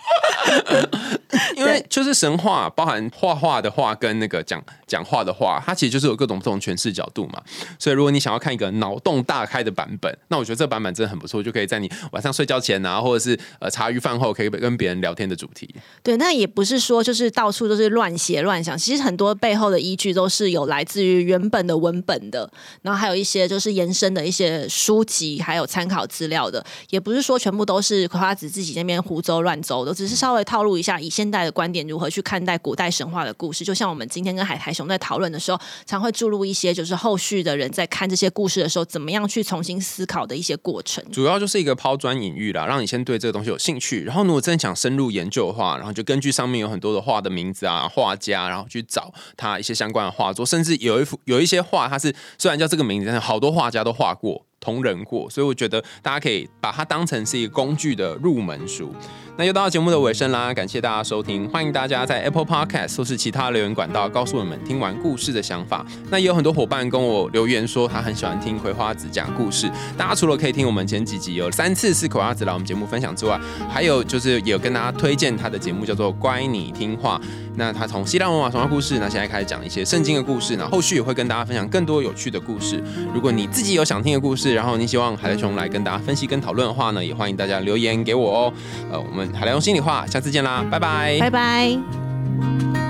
[1.57, 7.43] 因为就是神话，包含画画的画跟那个讲讲话的话，它其实就是有各种不同诠释角度嘛。
[7.79, 15.69] 所以如果你想要看一个脑洞大开的版本，那我觉得这版本真的很不错，就可以在你晚上睡觉前啊，或者是呃茶余饭后可以跟别人聊天的主题。
[16.03, 22.49] 对，那也不是说就是到处都是乱写乱想，其实很多背后的依据都是有来自于原本的文本的，
[22.83, 29.96] 然后还有一些就是延伸的一些书籍，还有参考资料的，也不是说全部都是葵花子自己那边胡诌乱诌的。
[29.97, 41.03] 只是稍微套路一下，以现代的观点如何去看待古代神话的故事，就像我们今天跟海苔熊在讨论的时候，常会注入一些，就是后续的人在看这些故事的时候，怎么样去重新思考的一些过程。
[41.11, 54.45] 主要就是一个抛砖引玉啦，让你先对这个东西有兴趣，然后如果真的想深入研究的话，然后就根据上面有很多的画的名字啊、画家，然后去找他一些相关的画作，甚至有一幅有一些画，它是虽然叫这个名字，但是好多画家都画过。
[54.59, 58.93] 同人过，所以我觉得大家可以把它当成是一个工具的入门书。
[59.39, 65.85] 那又到节目的尾声啦，感谢大家收听，欢迎大家在 Apple Podcast 或是其他留言管道告诉我们听完故事的想法。
[66.11, 69.71] 那也有很多伙伴跟我留言说他很喜欢听葵花子讲故事。
[69.95, 77.21] 大家除了可以听我们前几集有三次是葵花子来我们节目分享之外，还有就是有跟大家推荐他的节目叫做乖你听话。
[77.59, 82.83] 那他从希腊罗马神话故事，那现在开始讲一些圣经的故事，那后续也会跟大家分享更多有趣的故事。
[83.15, 88.53] 如果你自己有想听的故事，然后你希望海苔熊来跟大家分析跟讨论的话呢，也欢迎大家留言给我哦。
[88.91, 92.86] 呃，我们好了，用心里话，下次见啦，拜拜，拜拜。